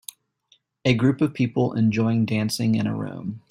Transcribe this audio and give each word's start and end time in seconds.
A 0.83 0.95
group 0.95 1.21
of 1.21 1.35
people 1.35 1.73
enjoying 1.73 2.25
dancing 2.25 2.73
in 2.73 2.87
a 2.87 2.95
room. 2.95 3.39